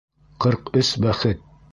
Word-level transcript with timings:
Ҡырҡ 0.45 0.71
өс 0.81 0.89
бәхет 1.05 1.45